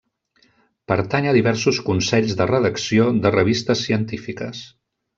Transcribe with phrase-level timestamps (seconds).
[0.91, 4.69] Pertany a diversos consells de redacció de revistes científiques.